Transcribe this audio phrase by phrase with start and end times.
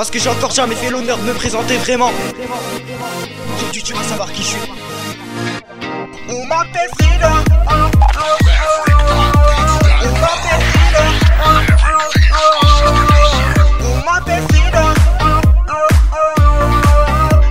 [0.00, 2.10] Parce que j'ai encore jamais fait l'honneur de me présenter vraiment.
[3.54, 4.58] Aujourd'hui, tu vas savoir qui je suis.
[6.26, 7.32] On m'appelle Frida.
[10.02, 11.04] On m'appelle Frida.
[13.82, 14.84] On m'appelle Frida.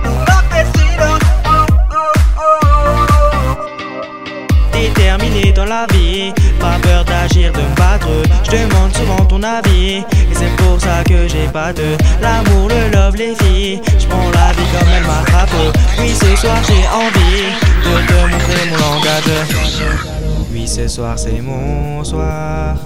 [0.04, 1.10] On m'appelle Frida.
[4.72, 6.34] Déterminé dans la vie,
[7.38, 8.08] de me battre.
[8.44, 12.90] Je demande souvent ton avis, et c'est pour ça que j'ai pas de l'amour, le
[12.92, 13.80] love, les filles.
[13.98, 15.50] Je prends la vie comme elle m'attrape.
[15.98, 17.50] Oui, ce soir j'ai envie
[17.84, 19.30] de te montrer mon langage.
[20.52, 22.76] Oui, ce soir c'est mon soir.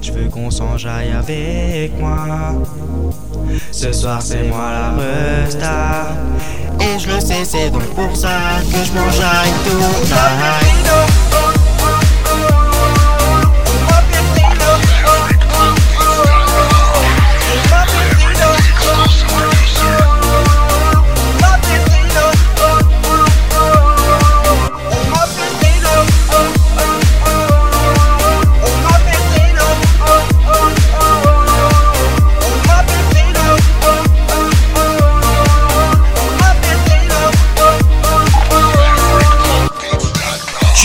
[0.00, 2.54] Je veux qu'on s'enjaille avec moi.
[3.70, 6.06] Ce soir c'est moi la star
[6.80, 11.21] Et je le sais, c'est donc pour ça que je m'enjaille toute la night.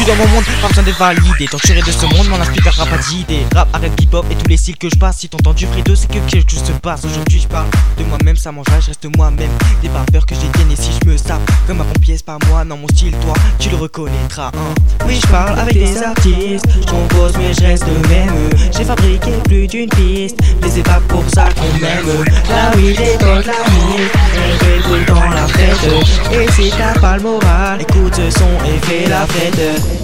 [0.07, 1.47] Dans mon monde, pas besoin d'être validé.
[1.51, 3.45] Torturé de ce monde, m'en inspire pas d'idées.
[3.53, 5.17] Rap, arrête hip hop et tous les styles que je passe.
[5.17, 7.03] Si t'entends du Fredo, c'est que quelque chose se passe.
[7.03, 9.49] Aujourd'hui, je parle de moi-même, ça m'enjaille, je reste moi-même.
[9.81, 12.37] Des peur que je détienne et si je me sape comme un pompier, c'est pas
[12.47, 14.51] moi, non, mon style, toi, tu le reconnaîtras.
[14.55, 14.73] Hein.
[15.05, 18.49] Oui, je parle avec des artistes, je compose, mais je reste même.
[18.75, 22.23] J'ai fabriqué plus d'une piste, les étapes pour ça qu'on m'aime.
[22.49, 26.31] Là, oui, potes, la mine, on fait le temps la fête.
[26.31, 29.96] Et si t'as pas le moral, écoute ce son et fais la fête.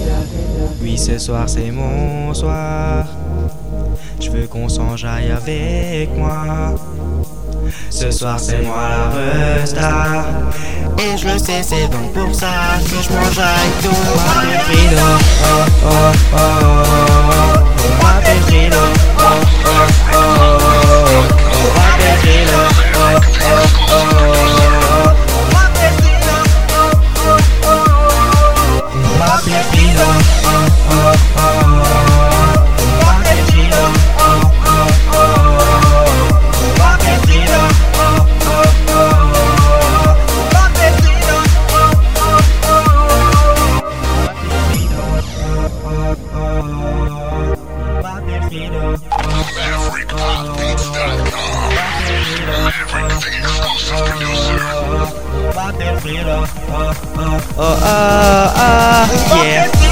[0.84, 3.06] Oui, ce soir c'est mon soir.
[4.20, 6.74] Je veux qu'on s'enjaille avec moi.
[7.88, 8.90] Ce soir c'est moi
[9.58, 10.26] la star
[10.98, 13.96] Et je le sais, c'est donc pour ça que je m'enjaille tout.
[15.46, 16.53] Oh, oh, oh.
[55.72, 56.42] terceira.
[56.70, 59.83] Ah, ah, ah, ah, yeah.